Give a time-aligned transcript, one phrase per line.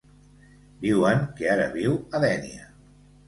[0.85, 2.65] Diuen que ara viu a Dénia.